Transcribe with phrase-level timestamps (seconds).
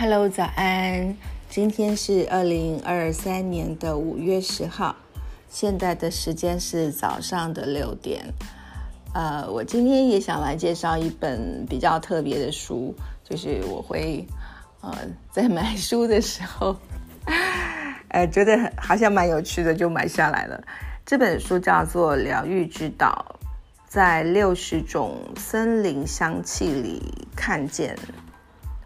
[0.00, 1.14] Hello，早安！
[1.50, 4.96] 今天是二零二三年的五月十号，
[5.50, 8.24] 现在的时间是早上的六点。
[9.12, 14.26] 呃，我今天也想来介绍一本比较特别的书，就是我会
[14.80, 14.90] 呃
[15.30, 16.74] 在买书的时候，
[18.08, 20.64] 呃觉得好像蛮有趣的，就买下来了。
[21.04, 23.36] 这本书叫做《疗愈之岛》，
[23.86, 27.02] 在六十种森林香气里
[27.36, 27.94] 看见。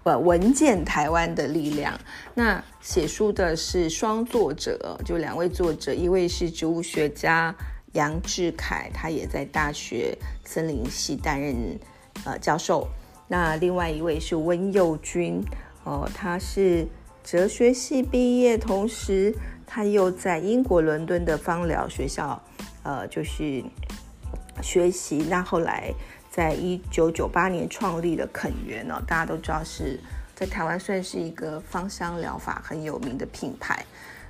[0.04, 1.98] 呃，闻见台湾的力量。
[2.34, 7.54] 那写书的是双作者，就两位作者，一位是植物学家
[7.92, 11.56] 杨志凯，他也在大学森林系担任
[12.24, 12.86] 呃教授。
[13.28, 15.42] 那另外一位是温佑君，
[15.84, 16.86] 哦，他是
[17.22, 19.34] 哲学系毕业，同时
[19.66, 22.38] 他又在英国伦敦的芳疗学校，
[22.82, 23.64] 呃，就是
[24.60, 25.24] 学习。
[25.30, 25.94] 那后来。
[26.34, 30.00] 在一九九八年创立的肯源哦，大家都知道是
[30.34, 33.86] 在台湾算是一个芳香疗法很有名的品牌，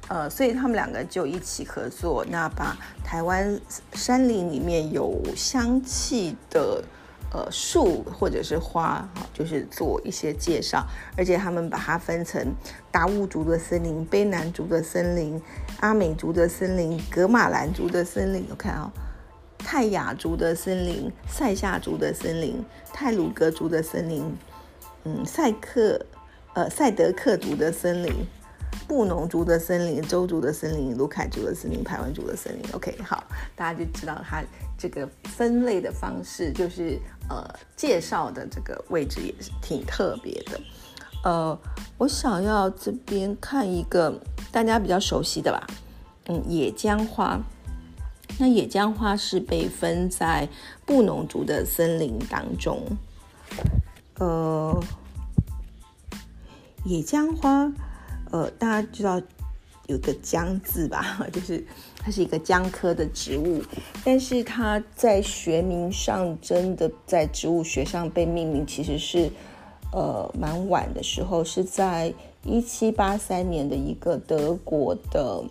[0.09, 3.59] 呃，所以他们两个就一起合作，那把台湾
[3.95, 6.84] 山林里面有香气的
[7.33, 12.53] 呃树或者是花，就是做一些介绍，而且他们把它分成
[12.93, 15.41] 达悟族的森林、卑南族的森林、
[15.81, 18.93] 阿美族的森林、格马兰族的森林，我看啊。
[19.65, 22.62] 泰雅族的森林、塞夏族的森林、
[22.93, 24.23] 泰鲁格族的森林，
[25.05, 25.98] 嗯，塞克
[26.53, 28.12] 呃塞德克族的森林、
[28.87, 32.62] 布农族的森林、周族的森林、卢凯族的森林、排湾族的森林。
[32.73, 33.25] OK，好，
[33.56, 34.45] 大家就知道它
[34.79, 40.61] 这个分类的方式，就是呃介绍的这个位置也是挺特别的。
[41.25, 41.59] 呃，
[41.97, 44.21] 我想要这边看一个
[44.53, 45.67] 大家比较熟悉的吧，
[46.27, 47.41] 嗯，野姜花。
[48.39, 50.49] 那野姜花是被分在
[50.85, 52.83] 布农族的森林当中，
[54.19, 54.83] 呃，
[56.85, 57.73] 野姜花，
[58.33, 59.21] 呃，大家知道
[59.87, 61.25] 有个姜字吧？
[61.33, 61.65] 就是
[61.99, 63.62] 它是一个姜科的植物，
[64.05, 69.31] 但是它在学名上真的在植物学上被命名，其实是
[69.93, 72.12] 呃蛮晚的时候，是在
[72.43, 75.44] 一七八三年的一个德国的。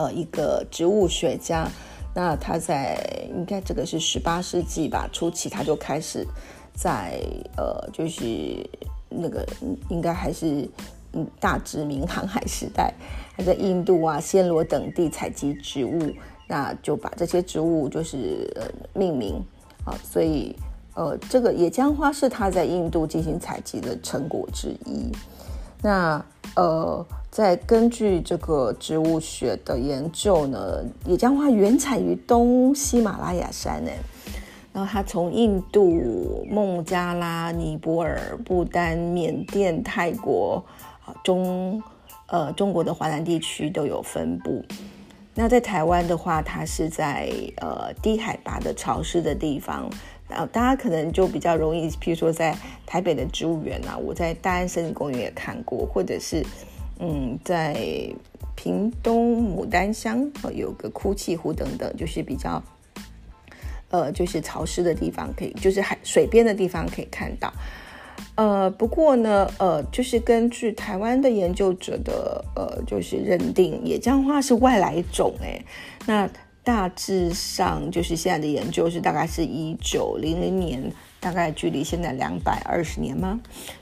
[0.00, 1.68] 呃，一个植物学家，
[2.14, 2.98] 那他在
[3.36, 6.26] 应该这个是十八世纪吧初期，他就开始
[6.74, 7.20] 在
[7.58, 8.66] 呃，就是
[9.10, 9.46] 那个
[9.90, 10.66] 应该还是
[11.12, 12.94] 嗯大殖民航海时代，
[13.36, 16.10] 他在印度啊、暹罗等地采集植物，
[16.48, 18.62] 那就把这些植物就是呃
[18.94, 19.44] 命名。
[19.84, 20.54] 啊，所以
[20.94, 25.10] 呃，这个野姜花是他在印度进行采集的成果之一，
[25.82, 26.24] 那
[26.56, 27.06] 呃。
[27.30, 33.90] 在根据这个植物学的研究呢，野姜花原产于东喜马拉雅山呢，
[34.72, 40.62] 然后它从印度、孟加拉、尼泊尔、不丹、缅甸、泰国
[41.06, 41.80] 啊中
[42.26, 44.64] 呃中国的华南地区都有分布。
[45.32, 49.88] 那在台湾的话，它是在呃低海拔的潮湿的地方，
[50.30, 56.42] 然后大家可能就比较容易，譬如说在台北的植物园啊，我在大安森林公园也看过，或者是。
[57.02, 57.74] 嗯，在
[58.54, 62.62] 屏东牡丹乡有个哭泣湖等等，就是比较，
[63.88, 67.50] 呃，就是潮湿的地方，可以就是海水边的地方可以看到。
[68.34, 75.58] 呃，不过呢，呃，就是根据台湾的研究者的呃，就是认定野姜花是外来种，哎，
[76.04, 76.28] 那
[76.70, 80.80] 大致上就是现在的研究是大概是一九零零年，
[81.18, 83.40] 大概距离现在两百二十年吗？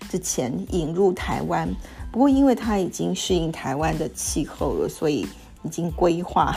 [0.09, 1.69] 之前引入台湾。
[2.11, 5.27] 不过，因为它已经适应台湾的气候了，所以
[5.65, 6.57] 已经规划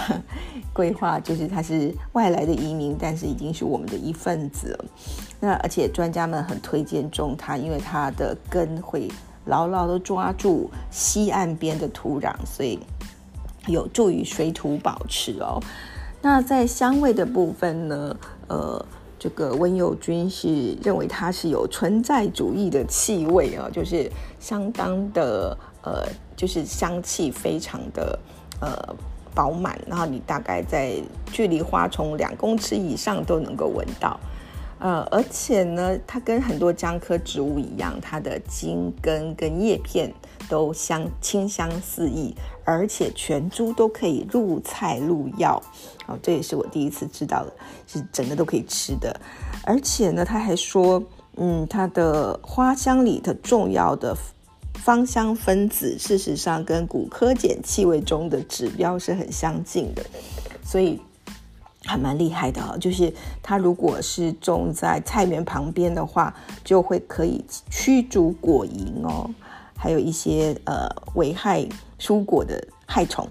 [0.72, 4.86] 规划，就是它是外来的移民，但是已经是我们的一份子了。
[5.42, 9.10] 那而且专家们很推荐种它，因为它的根会
[9.44, 12.80] 牢牢的抓住西岸边的土壤，所以
[13.68, 15.62] 有助于水土保持哦。
[16.22, 18.16] 那在香味的部分呢？
[18.48, 18.86] 呃。
[19.24, 26.04] 这个温佑君是认为它是有存在主义的气味啊，就是相当的呃，
[26.36, 28.18] 就是香气非常的
[28.60, 28.96] 呃
[29.36, 30.96] 饱满，然后你大概在
[31.32, 34.20] 距离花丛两公尺以上都能够闻到。
[34.82, 40.12] 呃，而且呢，它跟很多姜科植物一样，它的茎根跟叶片
[40.50, 42.36] 都香清香四溢，
[42.66, 45.62] 而且全株都可以入菜入药。
[46.08, 47.54] 哦，这也是我第一次知道的，
[47.86, 49.16] 是整个都可以吃的。
[49.64, 51.04] 而且呢，他还说，
[51.38, 54.18] 嗯，它的花香里的重要的
[54.74, 60.04] 芳香分子，事实上跟骨科碱气味中的指标是很相近的，
[60.66, 61.00] 所以。
[61.84, 63.12] 还蛮厉害的，就是
[63.42, 66.34] 它如果是种在菜园旁边的话，
[66.64, 69.30] 就会可以驱逐果蝇哦，
[69.76, 71.68] 还有一些呃危害
[72.00, 73.28] 蔬果的害虫。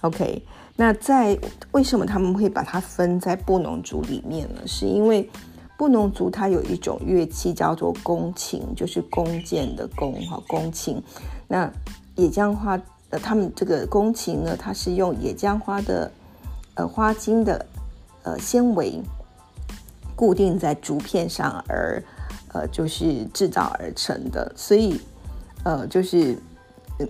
[0.00, 0.44] OK，
[0.74, 1.38] 那在
[1.70, 4.60] 为什么他们会把它分在布农族里面呢？
[4.66, 5.30] 是因为
[5.78, 11.00] 布农族它有一种乐器叫做弓琴，就是弓箭的弓哈，弓琴。
[11.46, 11.72] 那
[12.16, 12.80] 野姜花
[13.10, 16.10] 呃，他们这个弓琴呢，它是用野姜花的
[16.74, 17.66] 呃花茎的
[18.22, 19.02] 呃纤维
[20.16, 22.02] 固定在竹片上而
[22.52, 25.00] 呃就是制造而成的，所以
[25.64, 26.36] 呃就是。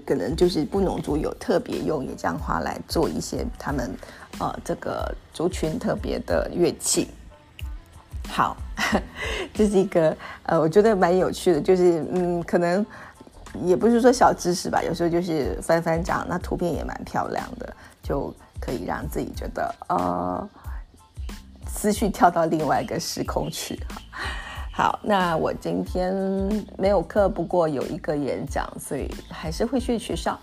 [0.07, 3.91] 可能就是布农族有特别用野姜花来做一些他们
[4.39, 7.09] 呃这个族群特别的乐器。
[8.29, 8.57] 好，
[9.53, 12.87] 这是一个呃我觉得蛮有趣的，就是嗯可能
[13.65, 18.33] 也不是说小知识吧，有时候就是翻翻掌，那图片也蛮漂亮的，就
[18.65, 20.49] 可以让自己觉得呃
[21.67, 23.77] 思绪跳到另外一个时空去。
[24.73, 26.15] 好，那我今天
[26.79, 30.39] 没有课，不过有一个演讲，所以还是会去学校。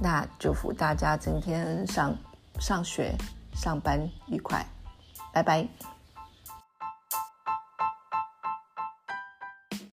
[0.00, 2.14] 那祝福大家今天上
[2.60, 3.12] 上学、
[3.54, 3.98] 上班
[4.28, 4.64] 愉快，
[5.32, 5.66] 拜拜。